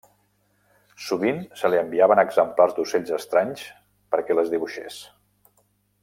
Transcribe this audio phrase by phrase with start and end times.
[1.07, 3.67] Sovint se li enviaven exemplars d'ocells estranys
[4.15, 4.97] perquè les dibuixés.